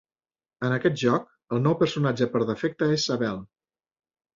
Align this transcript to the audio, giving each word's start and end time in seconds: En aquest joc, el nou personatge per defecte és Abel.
En 0.69 0.75
aquest 0.77 0.97
joc, 1.01 1.29
el 1.57 1.63
nou 1.67 1.77
personatge 1.85 2.31
per 2.35 2.45
defecte 2.55 2.93
és 2.99 3.11
Abel. 3.21 3.43